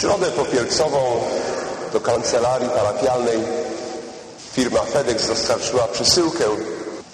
Środę 0.00 0.26
popielcową 0.26 1.20
do 1.92 2.00
kancelarii 2.00 2.68
parafialnej 2.68 3.38
firma 4.52 4.80
FedEx 4.80 5.28
dostarczyła 5.28 5.88
przesyłkę 5.88 6.44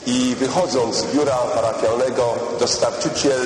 i 0.06 0.36
wychodząc 0.38 0.96
z 0.96 1.04
biura 1.04 1.36
parafialnego 1.36 2.34
dostarczyciel 2.60 3.40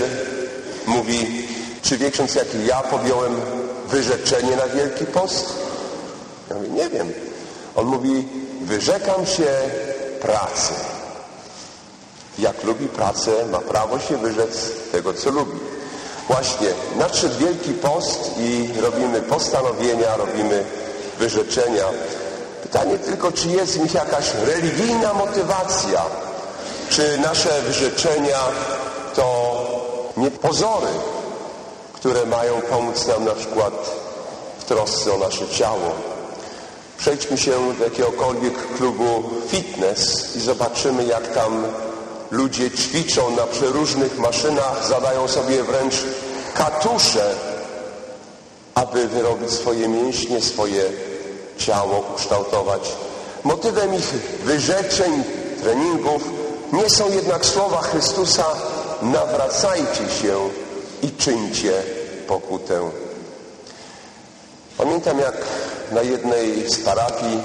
mówi, 0.87 1.49
czy 1.83 1.99
wie 1.99 2.11
ksiądz, 2.11 2.35
jak 2.35 2.47
ja 2.67 2.83
podjąłem 2.83 3.41
wyrzeczenie 3.89 4.57
na 4.57 4.67
Wielki 4.67 5.07
Post? 5.07 5.53
Ja 6.51 6.57
mówię, 6.57 6.69
nie 6.69 6.91
wiem. 6.91 7.13
On 7.77 7.87
mówi, 7.87 8.29
wyrzekam 8.61 9.27
się 9.27 9.47
pracy. 10.21 10.73
Jak 12.39 12.65
lubi 12.65 12.87
pracę, 12.87 13.31
ma 13.53 13.59
prawo 13.59 13.99
się 13.99 14.17
wyrzec 14.17 14.71
tego, 14.93 15.15
co 15.15 15.31
lubi. 15.31 15.78
Właśnie 16.29 16.69
nadszedł 16.97 17.39
Wielki 17.39 17.73
Post 17.73 18.31
i 18.39 18.71
robimy 18.81 19.23
postanowienia, 19.23 20.17
robimy 20.17 20.65
wyrzeczenia. 21.19 21.85
Pytanie 22.63 22.99
tylko, 22.99 23.33
czy 23.33 23.49
jest 23.49 23.79
w 23.79 23.83
nich 23.83 23.95
jakaś 23.95 24.35
religijna 24.47 25.15
motywacja, 25.15 26.03
czy 26.91 27.19
nasze 27.19 27.63
wyrzeczenia 27.63 28.39
to 29.15 29.57
nie 30.17 30.31
pozory, 30.31 30.87
które 31.93 32.27
mają 32.27 32.61
pomóc 32.61 33.07
nam 33.07 33.25
na 33.25 33.35
przykład 33.35 33.75
w 34.59 34.65
trosce 34.65 35.15
o 35.15 35.19
nasze 35.19 35.49
ciało. 35.49 35.93
Przejdźmy 36.99 37.39
się 37.39 37.53
do 37.79 37.85
jakiegokolwiek 37.85 38.77
klubu 38.77 39.23
fitness 39.49 40.37
i 40.37 40.41
zobaczymy, 40.41 41.05
jak 41.05 41.35
tam 41.35 41.65
ludzie 42.31 42.71
ćwiczą 42.71 43.37
na 43.37 43.47
przeróżnych 43.47 44.19
maszynach, 44.19 44.87
zadają 44.89 45.29
sobie 45.29 45.63
wręcz 45.63 45.95
katusze, 46.55 47.35
aby 48.75 49.09
wyrobić 49.09 49.51
swoje 49.51 49.89
mięśnie, 49.89 50.43
swoje 50.43 50.83
ciało 51.59 52.05
ukształtować. 52.15 52.83
Motywem 53.45 53.95
ich 53.95 54.09
wyrzeczeń, 54.45 55.23
treningów 55.63 56.23
nie 56.73 56.91
są 56.91 57.11
jednak 57.11 57.47
słowa 57.47 57.83
Chrystusa 57.83 58.45
nawracajcie 59.03 60.09
się 60.23 60.51
i 61.03 61.11
czyńcie 61.11 61.83
pokutę. 62.27 62.91
Pamiętam 64.79 65.19
jak 65.19 65.37
na 65.93 66.03
jednej 66.03 66.71
z 66.71 66.79
parafii 66.79 67.39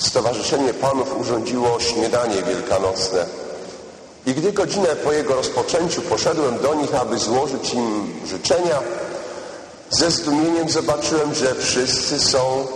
Stowarzyszenie 0.00 0.74
Panów 0.74 1.20
urządziło 1.20 1.80
śniadanie 1.80 2.42
wielkanocne. 2.42 3.26
I 4.26 4.34
gdy 4.34 4.52
godzinę 4.52 4.88
po 4.88 5.12
jego 5.12 5.34
rozpoczęciu 5.34 6.02
poszedłem 6.02 6.58
do 6.58 6.74
nich, 6.74 6.94
aby 6.94 7.18
złożyć 7.18 7.74
im 7.74 8.20
życzenia, 8.26 8.78
ze 9.90 10.10
zdumieniem 10.10 10.70
zobaczyłem, 10.70 11.34
że 11.34 11.54
wszyscy 11.54 12.20
są 12.20 12.66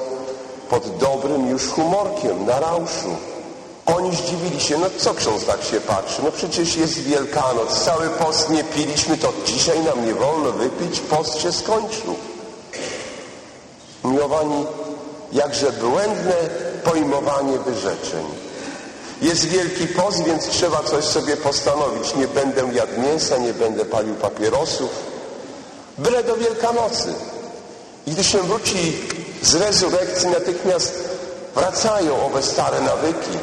pod 0.71 0.99
dobrym 0.99 1.49
już 1.49 1.69
humorkiem, 1.69 2.47
na 2.47 2.61
rauszu. 2.61 3.17
Oni 3.87 4.17
zdziwili 4.17 4.61
się, 4.61 4.79
no 4.79 4.87
co 4.99 5.15
ksiądz 5.15 5.45
tak 5.45 5.65
się 5.65 5.81
patrzy? 5.81 6.23
No 6.25 6.33
przecież 6.33 6.77
jest 6.77 6.99
Wielkanoc, 6.99 7.85
cały 7.85 8.09
post 8.09 8.51
nie 8.51 8.65
piliśmy, 8.65 9.19
to 9.19 9.33
dzisiaj 9.47 9.85
nam 9.85 10.07
nie 10.07 10.15
wolno 10.15 10.53
wypić, 10.53 11.01
post 11.01 11.41
się 11.41 11.53
skończył. 11.53 12.15
Miłowani, 14.05 14.67
jakże 15.33 15.73
błędne 15.73 16.35
pojmowanie 16.85 17.59
wyrzeczeń. 17.59 18.27
Jest 19.23 19.45
wielki 19.45 19.87
post, 19.87 20.25
więc 20.25 20.49
trzeba 20.49 20.83
coś 20.83 21.05
sobie 21.05 21.37
postanowić. 21.37 22.15
Nie 22.15 22.29
będę 22.29 22.63
jadł 22.73 23.01
mięsa, 23.01 23.37
nie 23.37 23.55
będę 23.55 23.85
palił 23.85 24.15
papierosów. 24.15 24.91
Byle 25.99 26.25
do 26.25 26.37
Wielkanocy. 26.37 27.15
I 28.07 28.11
gdy 28.11 28.25
się 28.25 28.39
wróci 28.39 28.97
z 29.43 29.55
rezurekcji, 29.55 30.29
natychmiast 30.29 30.95
wracają 31.55 32.27
owe 32.27 32.43
stare 32.43 32.81
nawyki. 32.81 33.39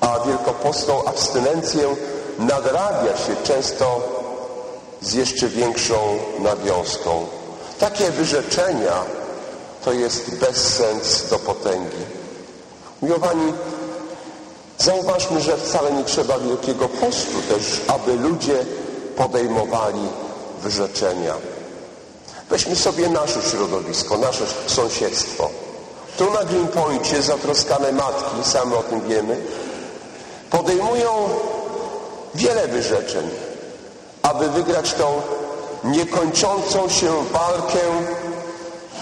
A 0.00 0.20
wielkopostną 0.26 1.04
abstynencję 1.04 1.96
nadrabia 2.38 3.16
się 3.16 3.36
często 3.44 4.00
z 5.02 5.12
jeszcze 5.12 5.48
większą 5.48 6.18
nawiązką. 6.38 7.26
Takie 7.78 8.10
wyrzeczenia 8.10 9.04
to 9.84 9.92
jest 9.92 10.34
bezsens 10.34 11.28
do 11.30 11.38
potęgi. 11.38 12.06
Miłowani, 13.02 13.52
zauważmy, 14.78 15.40
że 15.40 15.56
wcale 15.56 15.92
nie 15.92 16.04
trzeba 16.04 16.38
wielkiego 16.38 16.88
postu 16.88 17.42
też, 17.48 17.80
aby 17.88 18.16
ludzie 18.16 18.64
podejmowali 19.16 20.08
wyrzeczenia. 20.62 21.34
Weźmy 22.50 22.76
sobie 22.76 23.08
nasze 23.08 23.42
środowisko, 23.42 24.18
nasze 24.18 24.44
sąsiedztwo. 24.66 25.50
Tu 26.18 26.30
na 26.30 26.44
Greenpointie 26.44 27.22
zatroskane 27.22 27.92
matki, 27.92 28.36
same 28.42 28.76
o 28.76 28.82
tym 28.82 29.08
wiemy, 29.08 29.40
podejmują 30.50 31.28
wiele 32.34 32.68
wyrzeczeń, 32.68 33.30
aby 34.22 34.48
wygrać 34.48 34.92
tą 34.92 35.22
niekończącą 35.84 36.88
się 36.88 37.24
walkę 37.32 37.78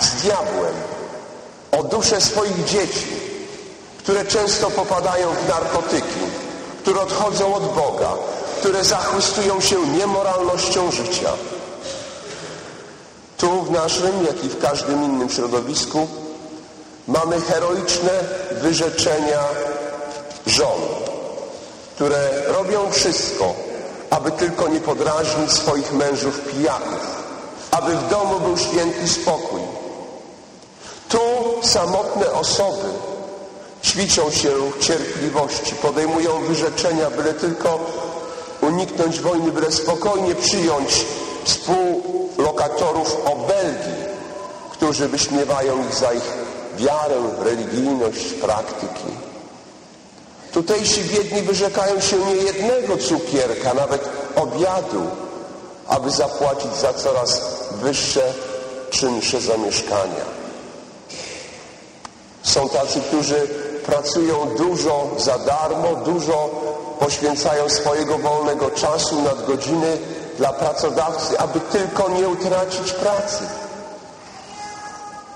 z 0.00 0.22
diabłem 0.22 0.74
o 1.72 1.82
duszę 1.82 2.20
swoich 2.20 2.64
dzieci, 2.64 3.23
które 4.04 4.24
często 4.24 4.70
popadają 4.70 5.28
w 5.34 5.48
narkotyki, 5.48 6.20
które 6.82 7.00
odchodzą 7.00 7.54
od 7.54 7.74
Boga, 7.74 8.12
które 8.60 8.84
zachwystują 8.84 9.60
się 9.60 9.86
niemoralnością 9.86 10.90
życia. 10.90 11.30
Tu 13.36 13.62
w 13.62 13.70
naszym, 13.70 14.26
jak 14.26 14.44
i 14.44 14.48
w 14.48 14.58
każdym 14.58 15.04
innym 15.04 15.30
środowisku 15.30 16.08
mamy 17.08 17.40
heroiczne 17.40 18.10
wyrzeczenia 18.50 19.40
żon, 20.46 20.80
które 21.94 22.30
robią 22.46 22.90
wszystko, 22.90 23.54
aby 24.10 24.30
tylko 24.30 24.68
nie 24.68 24.80
podrażnić 24.80 25.52
swoich 25.52 25.92
mężów 25.92 26.40
pijaków, 26.40 27.24
aby 27.70 27.96
w 27.96 28.08
domu 28.08 28.40
był 28.40 28.58
święty 28.58 29.08
spokój. 29.08 29.60
Tu 31.08 31.20
samotne 31.62 32.32
osoby 32.32 33.13
ćwiczą 33.84 34.30
się 34.30 34.50
cierpliwości, 34.80 35.74
podejmują 35.74 36.40
wyrzeczenia, 36.40 37.10
byle 37.10 37.34
tylko 37.34 37.78
uniknąć 38.60 39.20
wojny, 39.20 39.52
byle 39.52 39.72
spokojnie 39.72 40.34
przyjąć 40.34 41.06
współlokatorów 41.44 43.16
obelgi, 43.24 44.04
którzy 44.70 45.08
wyśmiewają 45.08 45.88
ich 45.88 45.94
za 45.94 46.12
ich 46.12 46.32
wiarę, 46.76 47.16
religijność, 47.38 48.24
praktyki. 48.24 49.10
Tutejsi 50.52 51.04
biedni 51.04 51.42
wyrzekają 51.42 52.00
się 52.00 52.16
niejednego 52.16 52.96
cukierka, 52.96 53.74
nawet 53.74 54.08
obiadu, 54.36 55.02
aby 55.88 56.10
zapłacić 56.10 56.74
za 56.74 56.94
coraz 56.94 57.42
wyższe, 57.82 58.32
czynsze 58.90 59.40
zamieszkania. 59.40 60.24
Są 62.42 62.68
tacy, 62.68 63.00
którzy 63.00 63.48
pracują 63.86 64.48
dużo 64.58 65.10
za 65.16 65.38
darmo, 65.38 65.96
dużo 66.04 66.50
poświęcają 67.00 67.68
swojego 67.68 68.18
wolnego 68.18 68.70
czasu 68.70 69.22
nad 69.22 69.46
godziny 69.46 69.98
dla 70.38 70.52
pracodawcy, 70.52 71.38
aby 71.38 71.60
tylko 71.60 72.08
nie 72.08 72.28
utracić 72.28 72.92
pracy. 72.92 73.44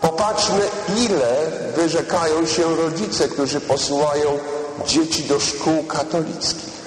Popatrzmy, 0.01 0.61
ile 0.97 1.37
wyrzekają 1.77 2.47
się 2.47 2.77
rodzice, 2.77 3.29
którzy 3.29 3.61
posyłają 3.61 4.39
dzieci 4.87 5.25
do 5.25 5.41
szkół 5.41 5.83
katolickich. 5.83 6.79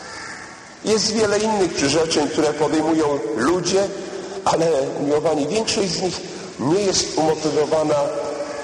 Jest 0.85 1.11
wiele 1.11 1.39
innych 1.39 1.73
przyrzeczeń, 1.73 2.29
które 2.29 2.53
podejmują 2.53 3.19
ludzie, 3.35 3.88
ale 4.45 4.67
miłowani, 5.05 5.47
większość 5.47 5.89
z 5.89 6.01
nich 6.01 6.22
nie 6.59 6.81
jest 6.81 7.17
umotywowana 7.17 7.96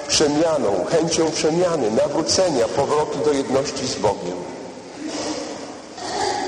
przemianą, 0.08 0.86
chęcią 0.92 1.32
przemiany, 1.32 1.92
nawrócenia, 1.92 2.68
powrotu 2.68 3.18
do 3.26 3.32
jedności 3.32 3.88
z 3.88 3.96
Bogiem. 3.96 4.38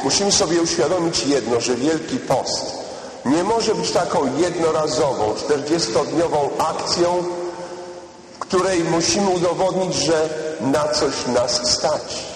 Musimy 0.04 0.32
sobie 0.32 0.62
uświadomić 0.62 1.26
jedno, 1.26 1.62
że 1.62 1.76
Wielki 1.76 2.18
Post 2.18 2.66
nie 3.26 3.44
może 3.44 3.76
być 3.76 3.92
taką 3.92 4.38
jednorazową, 4.38 5.34
40-dniową 5.34 6.50
akcją, 6.58 7.24
której 8.40 8.84
musimy 8.84 9.30
udowodnić, 9.30 9.96
że 9.96 10.30
na 10.62 10.88
coś 10.88 11.14
nas 11.36 11.72
stać. 11.72 12.30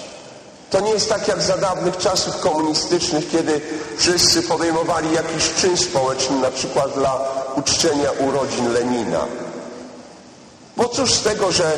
To 0.69 0.79
nie 0.79 0.91
jest 0.91 1.09
tak 1.09 1.27
jak 1.27 1.41
za 1.41 1.57
dawnych 1.57 1.97
czasów 1.97 2.39
komunistycznych, 2.39 3.31
kiedy 3.31 3.61
wszyscy 3.97 4.41
podejmowali 4.43 5.13
jakiś 5.13 5.53
czyn 5.53 5.77
społeczny, 5.77 6.39
na 6.39 6.51
przykład 6.51 6.93
dla 6.93 7.21
uczczenia 7.55 8.11
urodzin 8.11 8.73
Lenina. 8.73 9.25
Bo 10.77 10.87
cóż 10.87 11.13
z 11.13 11.21
tego, 11.21 11.51
że 11.51 11.77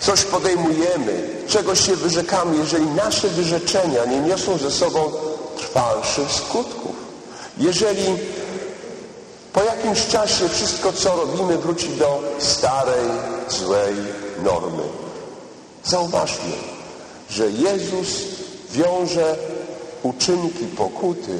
coś 0.00 0.24
podejmujemy, 0.24 1.28
czegoś 1.48 1.86
się 1.86 1.96
wyrzekamy, 1.96 2.56
jeżeli 2.56 2.86
nasze 2.86 3.28
wyrzeczenia 3.28 4.04
nie 4.04 4.20
niosą 4.20 4.58
ze 4.58 4.70
sobą 4.70 5.12
trwalszych 5.56 6.32
skutków. 6.32 6.96
Jeżeli 7.58 8.18
Po 9.52 9.62
jakimś 9.62 10.06
czasie 10.06 10.48
wszystko, 10.48 10.92
co 10.92 11.16
robimy, 11.16 11.58
wróci 11.58 11.88
do 11.88 12.22
starej, 12.38 13.08
złej 13.48 13.94
normy. 14.42 14.82
Zauważmy, 15.84 16.52
że 17.30 17.50
Jezus 17.50 18.08
wiąże 18.70 19.36
uczynki 20.02 20.64
pokuty 20.64 21.38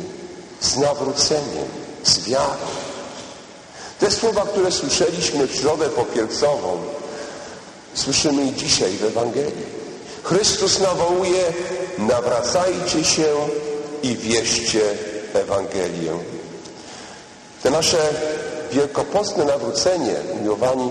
z 0.60 0.76
nawróceniem, 0.76 1.68
z 2.02 2.24
wiarą. 2.28 2.66
Te 4.00 4.10
słowa, 4.10 4.42
które 4.42 4.72
słyszeliśmy 4.72 5.46
w 5.46 5.54
środę 5.54 5.88
popielcową, 5.88 6.78
słyszymy 7.94 8.44
i 8.44 8.54
dzisiaj 8.54 8.92
w 8.92 9.04
Ewangelii. 9.04 9.80
Chrystus 10.22 10.80
nawołuje, 10.80 11.44
nawracajcie 11.98 13.04
się 13.04 13.34
i 14.02 14.16
wieście 14.16 14.80
Ewangelię. 15.34 16.12
Te 17.62 17.70
nasze 17.70 17.98
wielkopostne 18.72 19.44
nawrócenie, 19.44 20.14
umiłowani, 20.38 20.90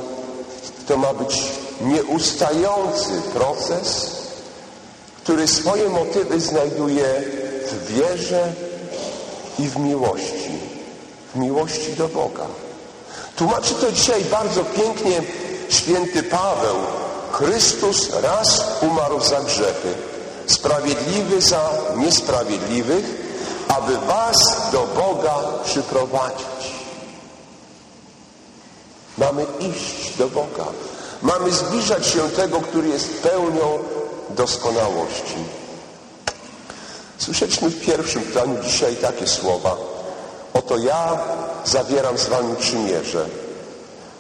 to 0.88 0.98
ma 0.98 1.14
być 1.14 1.44
nieustający 1.82 3.10
proces, 3.34 4.12
który 5.24 5.48
swoje 5.48 5.90
motywy 5.90 6.40
znajduje 6.40 7.24
w 7.72 7.94
wierze 7.94 8.54
i 9.60 9.68
w 9.68 9.78
miłości. 9.78 10.60
W 11.36 11.40
miłości 11.40 11.94
do 11.94 12.08
Boga. 12.08 12.48
Tłumaczy 13.40 13.76
to 13.76 13.92
dzisiaj 13.92 14.24
bardzo 14.26 14.64
pięknie 14.64 15.22
święty 15.70 16.24
Paweł. 16.24 16.76
Chrystus 17.32 18.10
raz 18.24 18.62
umarł 18.82 19.22
za 19.22 19.42
grzechy, 19.42 19.94
sprawiedliwy 20.48 21.42
za 21.42 21.70
niesprawiedliwych, 21.98 23.06
aby 23.68 23.98
was 23.98 24.72
do 24.72 24.88
Boga 24.88 25.36
przyprowadzić. 25.66 26.74
Mamy 29.18 29.46
iść 29.60 30.18
do 30.18 30.28
Boga. 30.28 30.66
Mamy 31.22 31.52
zbliżać 31.52 32.08
się 32.08 32.30
tego, 32.30 32.62
który 32.62 32.88
jest 32.88 33.22
pełnią 33.22 33.80
doskonałości. 34.30 35.38
Słyszeliśmy 37.18 37.70
w 37.70 37.86
pierwszym 37.86 38.22
planie 38.22 38.56
dzisiaj 38.64 38.96
takie 38.96 39.28
słowa. 39.28 39.99
Oto 40.54 40.78
ja 40.78 41.18
zawieram 41.66 42.18
z 42.18 42.28
wami 42.28 42.56
przymierze. 42.56 43.26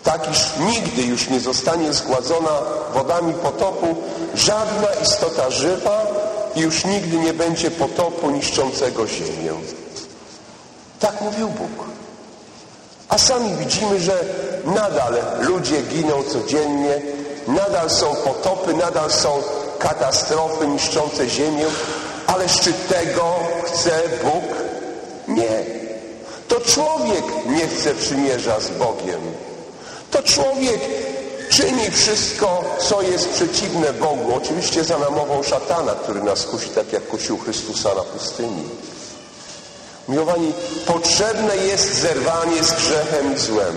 Tak, 0.03 0.31
iż 0.31 0.47
nigdy 0.59 1.01
już 1.01 1.29
nie 1.29 1.39
zostanie 1.39 1.93
zgładzona 1.93 2.51
wodami 2.93 3.33
potopu 3.33 3.95
żadna 4.35 4.87
istota 5.03 5.49
żywa 5.49 6.05
i 6.55 6.59
już 6.59 6.85
nigdy 6.85 7.17
nie 7.17 7.33
będzie 7.33 7.71
potopu 7.71 8.31
niszczącego 8.31 9.07
ziemię. 9.07 9.53
Tak 10.99 11.21
mówił 11.21 11.47
Bóg. 11.49 11.85
A 13.09 13.17
sami 13.17 13.55
widzimy, 13.55 13.99
że 13.99 14.23
nadal 14.65 15.13
ludzie 15.41 15.81
giną 15.81 16.23
codziennie, 16.23 17.01
nadal 17.47 17.89
są 17.89 18.15
potopy, 18.15 18.73
nadal 18.73 19.11
są 19.11 19.41
katastrofy 19.79 20.67
niszczące 20.67 21.29
ziemię, 21.29 21.65
ale 22.27 22.49
czy 22.49 22.73
tego 22.73 23.35
chce 23.65 23.91
Bóg? 24.23 24.43
Nie. 25.27 25.78
To 26.49 26.61
człowiek 26.61 27.23
nie 27.45 27.67
chce 27.67 27.95
przymierza 27.95 28.59
z 28.59 28.69
Bogiem. 28.69 29.21
To 30.11 30.23
człowiek 30.23 30.79
czyni 31.49 31.91
wszystko, 31.91 32.63
co 32.79 33.01
jest 33.01 33.29
przeciwne 33.29 33.93
Bogu. 33.93 34.35
Oczywiście 34.35 34.83
za 34.83 34.97
namową 34.97 35.43
szatana, 35.43 35.95
który 35.95 36.23
nas 36.23 36.45
kusi, 36.45 36.69
tak 36.69 36.93
jak 36.93 37.07
kusił 37.07 37.37
Chrystusa 37.37 37.95
na 37.95 38.01
pustyni. 38.01 38.63
Miłowani, 40.07 40.53
potrzebne 40.85 41.57
jest 41.57 41.93
zerwanie 41.93 42.63
z 42.63 42.71
grzechem 42.71 43.35
i 43.35 43.39
złem. 43.39 43.75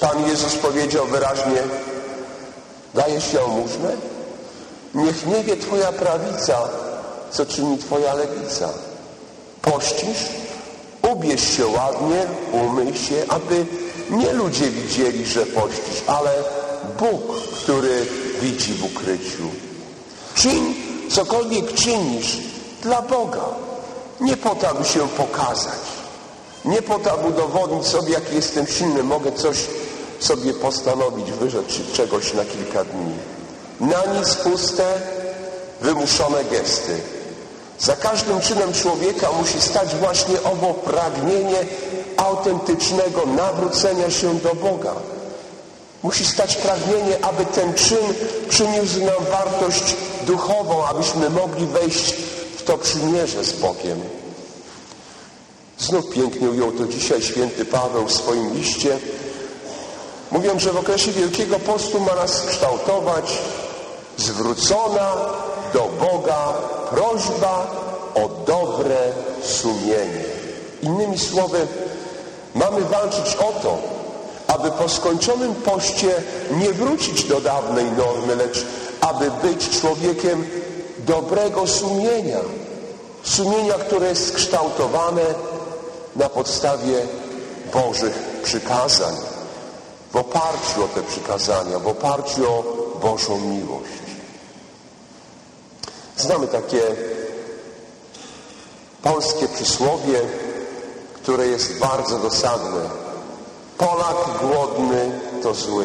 Pan 0.00 0.28
Jezus 0.28 0.54
powiedział 0.54 1.06
wyraźnie, 1.06 1.62
dajesz 2.94 3.32
jałmużnę? 3.32 3.96
Niech 4.94 5.26
nie 5.26 5.44
wie 5.44 5.56
Twoja 5.56 5.92
prawica, 5.92 6.58
co 7.30 7.46
czyni 7.46 7.78
Twoja 7.78 8.14
lewica. 8.14 8.68
Pościsz? 9.62 10.41
Ubierz 11.10 11.56
się 11.56 11.66
ładnie, 11.66 12.26
umyj 12.52 12.94
się, 12.94 13.24
aby 13.28 13.66
nie 14.10 14.32
ludzie 14.32 14.70
widzieli, 14.70 15.26
że 15.26 15.46
pościsz, 15.46 16.02
ale 16.06 16.30
Bóg, 16.98 17.40
który 17.62 18.06
widzi 18.40 18.74
w 18.74 18.84
ukryciu. 18.84 19.48
Czyń 20.34 20.74
cokolwiek 21.10 21.74
czynisz 21.74 22.38
dla 22.82 23.02
Boga. 23.02 23.44
Nie 24.20 24.36
po 24.36 24.54
to, 24.54 24.68
aby 24.68 24.84
się 24.84 25.08
pokazać. 25.08 25.78
Nie 26.64 26.82
po 26.82 26.98
to, 26.98 27.12
aby 27.12 27.28
udowodnić 27.28 27.86
sobie, 27.86 28.12
jaki 28.12 28.34
jestem 28.34 28.66
silny. 28.66 29.02
Mogę 29.02 29.32
coś 29.32 29.56
sobie 30.20 30.54
postanowić, 30.54 31.32
wyrzec 31.32 31.66
czegoś 31.92 32.34
na 32.34 32.44
kilka 32.44 32.84
dni. 32.84 33.14
Na 33.80 34.18
nic 34.18 34.34
puste, 34.34 35.00
wymuszone 35.80 36.44
gesty. 36.44 37.00
Za 37.78 37.96
każdym 37.96 38.40
czynem 38.40 38.72
człowieka 38.72 39.28
musi 39.40 39.60
stać 39.60 39.94
właśnie 39.94 40.42
owo 40.42 40.74
pragnienie 40.74 41.66
autentycznego 42.16 43.26
nawrócenia 43.26 44.10
się 44.10 44.34
do 44.34 44.54
Boga. 44.54 44.94
Musi 46.02 46.26
stać 46.26 46.56
pragnienie, 46.56 47.24
aby 47.24 47.46
ten 47.46 47.74
czyn 47.74 48.14
przyniósł 48.48 48.98
nam 49.00 49.24
wartość 49.30 49.96
duchową, 50.26 50.84
abyśmy 50.84 51.30
mogli 51.30 51.66
wejść 51.66 52.14
w 52.56 52.62
to 52.62 52.78
przymierze 52.78 53.44
z 53.44 53.52
Bogiem. 53.52 54.00
Znów 55.78 56.10
pięknie 56.10 56.50
ujął 56.50 56.72
to 56.72 56.86
dzisiaj 56.86 57.22
święty 57.22 57.64
Paweł 57.64 58.06
w 58.06 58.12
swoim 58.12 58.54
liście. 58.54 58.98
Mówią, 60.30 60.58
że 60.58 60.72
w 60.72 60.76
okresie 60.76 61.12
Wielkiego 61.12 61.58
Postu 61.58 62.00
ma 62.00 62.14
nas 62.14 62.42
kształtować 62.46 63.38
zwrócona 64.16 65.16
do 65.72 65.88
Boga 66.00 66.52
prośba 66.90 67.66
o 68.14 68.28
dobre 68.46 69.12
sumienie. 69.42 70.24
Innymi 70.82 71.18
słowy, 71.18 71.66
mamy 72.54 72.80
walczyć 72.80 73.36
o 73.36 73.60
to, 73.62 73.78
aby 74.46 74.70
po 74.70 74.88
skończonym 74.88 75.54
poście 75.54 76.22
nie 76.50 76.72
wrócić 76.72 77.24
do 77.24 77.40
dawnej 77.40 77.84
normy, 77.92 78.36
lecz 78.36 78.66
aby 79.00 79.30
być 79.30 79.80
człowiekiem 79.80 80.46
dobrego 80.98 81.66
sumienia. 81.66 82.40
Sumienia, 83.22 83.74
które 83.74 84.08
jest 84.08 84.28
skształtowane 84.28 85.22
na 86.16 86.28
podstawie 86.28 87.06
Bożych 87.72 88.18
przykazań, 88.42 89.14
w 90.12 90.16
oparciu 90.16 90.84
o 90.84 90.88
te 90.88 91.02
przykazania, 91.02 91.78
w 91.78 91.88
oparciu 91.88 92.52
o 92.52 92.62
Bożą 93.02 93.38
miłość. 93.38 94.01
Znamy 96.22 96.46
takie 96.46 96.80
polskie 99.02 99.48
przysłowie, 99.48 100.20
które 101.14 101.46
jest 101.46 101.78
bardzo 101.78 102.18
dosadne. 102.18 102.90
Polak 103.78 104.16
głodny 104.40 105.20
to 105.42 105.54
zły. 105.54 105.84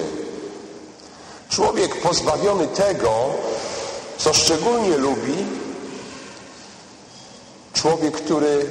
Człowiek 1.49 2.01
pozbawiony 2.01 2.67
tego, 2.67 3.11
co 4.17 4.33
szczególnie 4.33 4.97
lubi, 4.97 5.45
człowiek, 7.73 8.15
który 8.15 8.69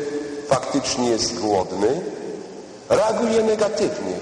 faktycznie 0.48 1.10
jest 1.10 1.38
głodny, 1.38 2.00
reaguje 2.88 3.42
negatywnie. 3.42 4.16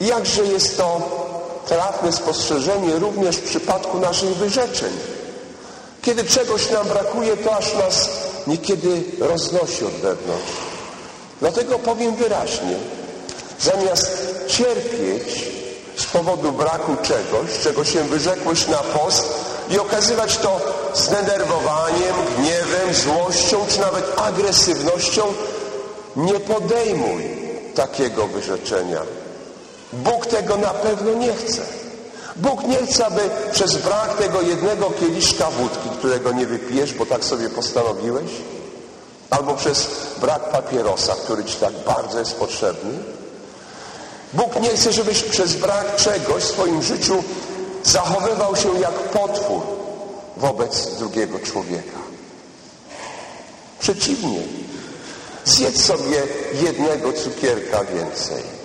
I 0.00 0.06
jakże 0.06 0.44
jest 0.44 0.76
to 0.76 1.00
trafne 1.66 2.12
spostrzeżenie 2.12 2.98
również 2.98 3.36
w 3.36 3.48
przypadku 3.48 4.00
naszych 4.00 4.36
wyrzeczeń. 4.36 5.15
Kiedy 6.06 6.24
czegoś 6.24 6.70
nam 6.70 6.88
brakuje, 6.88 7.36
to 7.36 7.56
aż 7.56 7.74
nas 7.74 8.10
niekiedy 8.46 9.02
roznosi 9.20 9.84
od 9.84 9.92
wewnątrz. 9.92 10.52
Dlatego 11.40 11.78
powiem 11.78 12.16
wyraźnie, 12.16 12.76
zamiast 13.60 14.10
cierpieć 14.48 15.44
z 15.96 16.06
powodu 16.06 16.52
braku 16.52 16.96
czegoś, 17.02 17.58
czego 17.62 17.84
się 17.84 18.02
wyrzekłeś 18.04 18.66
na 18.66 18.78
post 18.78 19.24
i 19.70 19.78
okazywać 19.78 20.36
to 20.36 20.60
zdenerwowaniem, 20.94 22.14
gniewem, 22.38 22.94
złością 22.94 23.66
czy 23.68 23.80
nawet 23.80 24.04
agresywnością, 24.16 25.22
nie 26.16 26.40
podejmuj 26.40 27.24
takiego 27.74 28.26
wyrzeczenia. 28.26 29.02
Bóg 29.92 30.26
tego 30.26 30.56
na 30.56 30.70
pewno 30.70 31.14
nie 31.14 31.34
chce. 31.34 31.85
Bóg 32.36 32.64
nie 32.64 32.86
chce, 32.86 33.06
aby 33.06 33.20
przez 33.52 33.76
brak 33.76 34.16
tego 34.16 34.42
jednego 34.42 34.90
kieliszka 34.90 35.50
wódki, 35.50 35.88
którego 35.98 36.32
nie 36.32 36.46
wypijesz, 36.46 36.94
bo 36.94 37.06
tak 37.06 37.24
sobie 37.24 37.50
postanowiłeś, 37.50 38.30
albo 39.30 39.54
przez 39.54 39.86
brak 40.20 40.50
papierosa, 40.50 41.14
który 41.14 41.44
ci 41.44 41.56
tak 41.56 41.72
bardzo 41.86 42.18
jest 42.18 42.34
potrzebny. 42.34 42.98
Bóg 44.32 44.60
nie 44.60 44.68
chce, 44.68 44.92
żebyś 44.92 45.22
przez 45.22 45.54
brak 45.54 45.96
czegoś 45.96 46.42
w 46.42 46.48
swoim 46.48 46.82
życiu 46.82 47.24
zachowywał 47.84 48.56
się 48.56 48.80
jak 48.80 48.92
potwór 48.92 49.62
wobec 50.36 50.98
drugiego 50.98 51.38
człowieka. 51.38 51.98
Przeciwnie. 53.78 54.42
Zjedz 55.44 55.84
sobie 55.84 56.22
jednego 56.62 57.12
cukierka 57.12 57.84
więcej. 57.84 58.55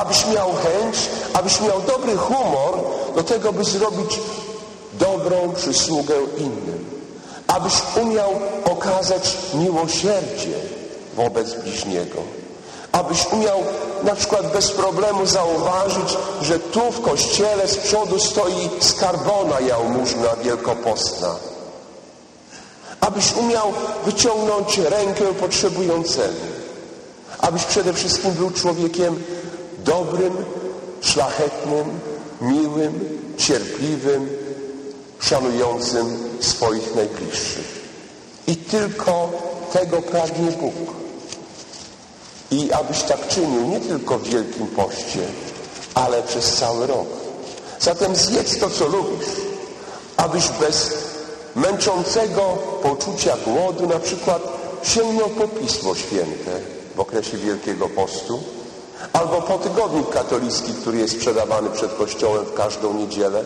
Abyś 0.00 0.26
miał 0.26 0.48
chęć, 0.52 0.96
abyś 1.32 1.60
miał 1.60 1.82
dobry 1.82 2.16
humor 2.16 2.78
do 3.14 3.22
tego, 3.22 3.52
by 3.52 3.64
zrobić 3.64 4.20
dobrą 4.92 5.52
przysługę 5.56 6.14
innym. 6.36 6.90
Abyś 7.46 7.72
umiał 8.02 8.30
okazać 8.64 9.36
miłosierdzie 9.54 10.58
wobec 11.16 11.54
bliźniego. 11.54 12.22
Abyś 12.92 13.26
umiał 13.32 13.62
na 14.02 14.14
przykład 14.14 14.52
bez 14.52 14.70
problemu 14.70 15.26
zauważyć, 15.26 16.16
że 16.42 16.58
tu 16.58 16.92
w 16.92 17.00
kościele 17.00 17.68
z 17.68 17.76
przodu 17.76 18.18
stoi 18.18 18.70
skarbona 18.80 19.60
jałmużna 19.60 20.36
wielkopostna. 20.44 21.34
Abyś 23.00 23.32
umiał 23.36 23.72
wyciągnąć 24.04 24.78
rękę 24.78 25.24
potrzebującemu. 25.40 26.40
Abyś 27.38 27.64
przede 27.64 27.92
wszystkim 27.92 28.30
był 28.30 28.50
człowiekiem 28.50 29.22
dobrym, 29.84 30.36
szlachetnym, 31.00 32.00
miłym, 32.40 33.20
cierpliwym, 33.36 34.28
szanującym 35.20 36.18
swoich 36.40 36.94
najbliższych. 36.94 37.80
I 38.46 38.56
tylko 38.56 39.30
tego 39.72 40.02
pragnie 40.02 40.50
Bóg. 40.50 40.74
I 42.50 42.72
abyś 42.72 43.02
tak 43.02 43.28
czynił 43.28 43.68
nie 43.68 43.80
tylko 43.80 44.18
w 44.18 44.28
Wielkim 44.28 44.66
Poście, 44.66 45.20
ale 45.94 46.22
przez 46.22 46.54
cały 46.54 46.86
rok. 46.86 47.06
Zatem 47.80 48.16
zjedz 48.16 48.58
to, 48.58 48.70
co 48.70 48.86
lubisz, 48.86 49.28
abyś 50.16 50.48
bez 50.48 50.94
męczącego 51.54 52.42
poczucia 52.82 53.36
głodu 53.44 53.86
na 53.86 53.98
przykład 53.98 54.42
sięgnął 54.82 55.28
po 55.28 55.48
Pismo 55.48 55.94
Święte 55.94 56.60
w 56.96 57.00
okresie 57.00 57.36
Wielkiego 57.36 57.88
Postu, 57.88 58.40
albo 59.12 59.42
po 59.42 59.58
tygodnik 59.58 60.10
katolicki, 60.10 60.74
który 60.74 60.98
jest 60.98 61.14
sprzedawany 61.14 61.70
przed 61.70 61.94
kościołem 61.94 62.44
w 62.44 62.54
każdą 62.54 62.94
niedzielę, 62.94 63.44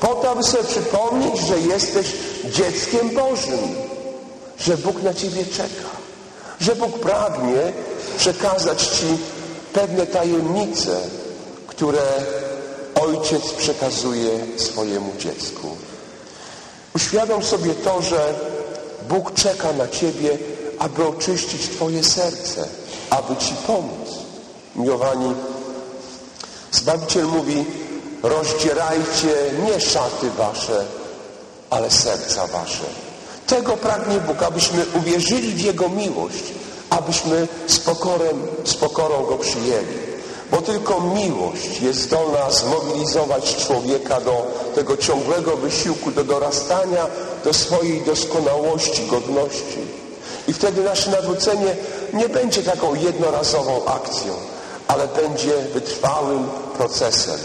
po 0.00 0.14
to, 0.14 0.30
aby 0.30 0.42
sobie 0.42 0.64
przypomnieć, 0.64 1.38
że 1.38 1.58
jesteś 1.58 2.12
dzieckiem 2.44 3.10
Bożym, 3.10 3.58
że 4.58 4.76
Bóg 4.76 5.02
na 5.02 5.14
Ciebie 5.14 5.44
czeka, 5.44 5.88
że 6.60 6.76
Bóg 6.76 6.98
pragnie 6.98 7.72
przekazać 8.18 8.82
Ci 8.86 9.06
pewne 9.72 10.06
tajemnice, 10.06 10.96
które 11.66 12.02
Ojciec 13.02 13.52
przekazuje 13.52 14.30
swojemu 14.56 15.12
dziecku. 15.18 15.76
Uświadom 16.94 17.44
sobie 17.44 17.74
to, 17.74 18.02
że 18.02 18.34
Bóg 19.08 19.34
czeka 19.34 19.72
na 19.72 19.88
Ciebie, 19.88 20.38
aby 20.78 21.06
oczyścić 21.06 21.68
Twoje 21.68 22.04
serce, 22.04 22.68
aby 23.10 23.36
Ci 23.36 23.54
pomóc. 23.66 24.23
Miłowani, 24.76 25.34
Zbawiciel 26.72 27.24
mówi, 27.24 27.64
rozdzierajcie 28.22 29.34
nie 29.66 29.80
szaty 29.80 30.30
Wasze, 30.38 30.84
ale 31.70 31.90
serca 31.90 32.46
Wasze. 32.46 32.84
Tego 33.46 33.76
pragnie 33.76 34.20
Bóg, 34.20 34.42
abyśmy 34.42 34.84
uwierzyli 34.94 35.54
w 35.54 35.60
Jego 35.60 35.88
miłość, 35.88 36.44
abyśmy 36.90 37.48
z, 37.66 37.78
pokorem, 37.78 38.46
z 38.64 38.74
pokorą 38.74 39.24
Go 39.26 39.38
przyjęli. 39.38 40.04
Bo 40.50 40.62
tylko 40.62 41.00
miłość 41.00 41.80
jest 41.80 42.00
zdolna 42.00 42.50
zmobilizować 42.50 43.56
człowieka 43.56 44.20
do 44.20 44.46
tego 44.74 44.96
ciągłego 44.96 45.56
wysiłku, 45.56 46.10
do 46.10 46.24
dorastania 46.24 47.06
do 47.44 47.52
swojej 47.52 48.02
doskonałości, 48.02 49.06
godności. 49.06 49.78
I 50.48 50.52
wtedy 50.52 50.82
nasze 50.82 51.10
nawrócenie 51.10 51.76
nie 52.12 52.28
będzie 52.28 52.62
taką 52.62 52.94
jednorazową 52.94 53.84
akcją, 53.84 54.34
ale 54.88 55.08
będzie 55.08 55.52
wytrwałym 55.74 56.48
procesem. 56.76 57.38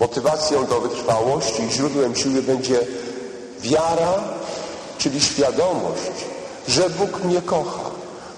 Motywacją 0.00 0.66
do 0.66 0.80
wytrwałości 0.80 1.62
i 1.62 1.72
źródłem 1.72 2.16
siły 2.16 2.42
będzie 2.42 2.80
wiara, 3.60 4.14
czyli 4.98 5.20
świadomość, 5.20 6.12
że 6.68 6.90
Bóg 6.90 7.24
mnie 7.24 7.42
kocha, 7.42 7.90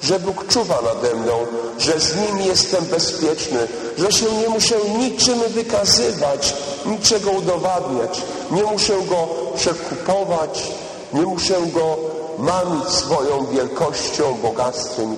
że 0.02 0.20
Bóg 0.20 0.46
czuwa 0.48 0.78
nade 0.82 1.14
mną, 1.14 1.46
że 1.78 2.00
z 2.00 2.16
Nim 2.16 2.40
jestem 2.40 2.84
bezpieczny, 2.84 3.68
że 3.98 4.12
się 4.12 4.26
nie 4.32 4.48
muszę 4.48 4.74
niczym 4.98 5.40
wykazywać, 5.48 6.54
niczego 6.86 7.30
udowadniać, 7.30 8.22
nie 8.50 8.62
muszę 8.62 8.92
Go 9.08 9.28
przekupować, 9.56 10.72
nie 11.12 11.22
muszę 11.22 11.54
Go 11.74 11.96
mamić 12.38 12.88
swoją 12.88 13.46
wielkością, 13.46 14.38
bogactwem 14.42 15.14
i 15.14 15.16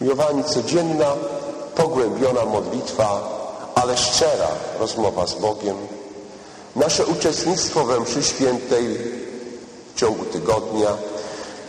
Miłowani, 0.00 0.44
codzienna, 0.44 1.12
pogłębiona 1.74 2.44
modlitwa, 2.44 3.36
ale 3.74 3.96
szczera 3.96 4.48
rozmowa 4.78 5.26
z 5.26 5.34
Bogiem, 5.34 5.76
nasze 6.76 7.06
uczestnictwo 7.06 7.84
we 7.84 8.00
mszy 8.00 8.22
świętej 8.22 8.98
w 9.94 10.00
ciągu 10.00 10.24
tygodnia, 10.24 10.88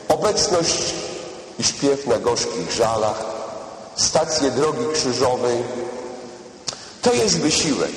obecność 0.07 0.93
i 1.59 1.63
śpiew 1.63 2.07
na 2.07 2.19
gorzkich 2.19 2.71
żalach, 2.71 3.25
stacje 3.95 4.51
drogi 4.51 4.85
krzyżowej, 4.93 5.57
to 7.01 7.13
jest 7.13 7.39
wysiłek. 7.39 7.91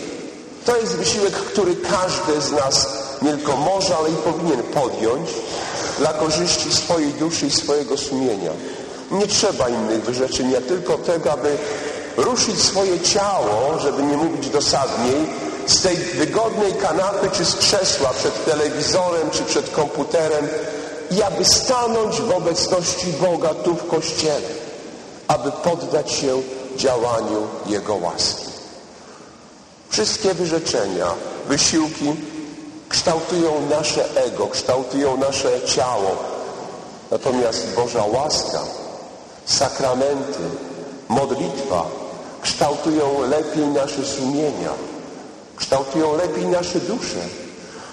To 0.65 0.77
jest 0.77 0.97
wysiłek, 0.97 1.33
który 1.33 1.77
każdy 1.77 2.41
z 2.41 2.53
nas 2.53 2.87
nie 3.23 3.31
tylko 3.31 3.57
może, 3.57 3.97
ale 3.97 4.11
i 4.11 4.15
powinien 4.15 4.63
podjąć 4.63 5.31
dla 5.99 6.13
korzyści 6.13 6.73
swojej 6.73 7.13
duszy 7.13 7.47
i 7.47 7.51
swojego 7.51 7.97
sumienia. 7.97 8.51
Nie 9.11 9.27
trzeba 9.27 9.69
innych 9.69 10.05
wyrzeczeń, 10.05 10.51
jak 10.51 10.65
tylko 10.65 10.99
tego, 10.99 11.33
aby 11.33 11.57
ruszyć 12.17 12.63
swoje 12.63 13.01
ciało, 13.01 13.79
żeby 13.79 14.03
nie 14.03 14.17
mówić 14.17 14.49
dosadniej, 14.49 15.27
z 15.67 15.83
tej 15.83 15.97
wygodnej 15.97 16.73
kanapy 16.75 17.31
czy 17.33 17.45
z 17.45 17.57
krzesła 17.57 18.11
przed 18.19 18.45
telewizorem 18.45 19.31
czy 19.31 19.43
przed 19.43 19.71
komputerem 19.71 20.49
i 21.11 21.23
aby 21.23 21.45
stanąć 21.45 22.21
w 22.21 22.31
obecności 22.31 23.07
Boga 23.07 23.55
tu 23.55 23.75
w 23.75 23.87
Kościele, 23.87 24.49
aby 25.29 25.53
poddać 25.53 26.13
się 26.13 26.43
działaniu 26.77 27.47
Jego 27.67 27.95
łaski. 27.95 28.51
Wszystkie 29.91 30.35
wyrzeczenia, 30.35 31.07
wysiłki 31.49 32.17
kształtują 32.89 33.53
nasze 33.71 34.25
ego, 34.25 34.47
kształtują 34.47 35.17
nasze 35.17 35.61
ciało. 35.67 36.17
Natomiast 37.11 37.75
Boża 37.77 38.05
łaska, 38.05 38.63
sakramenty, 39.51 40.43
modlitwa 41.09 41.87
kształtują 42.43 43.21
lepiej 43.21 43.67
nasze 43.67 44.05
sumienia, 44.05 44.71
kształtują 45.57 46.17
lepiej 46.17 46.47
nasze 46.47 46.81
dusze, 46.81 47.21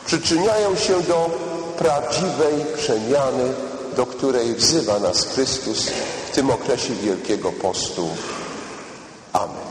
przyczyniają 0.06 0.76
się 0.76 1.02
do 1.02 1.30
prawdziwej 1.78 2.66
przemiany, 2.78 3.54
do 3.96 4.06
której 4.06 4.56
wzywa 4.56 5.00
nas 5.00 5.26
Chrystus 5.26 5.90
w 6.32 6.36
tym 6.36 6.50
okresie 6.50 6.94
Wielkiego 6.94 7.52
Postu. 7.52 8.08
Amen. 9.34 9.67